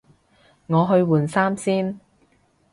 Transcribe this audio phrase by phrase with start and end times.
[0.65, 1.99] 我去換衫先